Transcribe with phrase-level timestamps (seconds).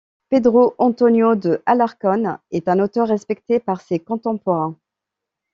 [0.29, 4.75] Pedro Antonio de Alarcón est un auteur respecté par ses contemporains.